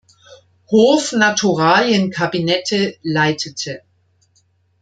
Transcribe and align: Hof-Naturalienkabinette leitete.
Hof-Naturalienkabinette 0.71 2.97
leitete. 3.03 3.83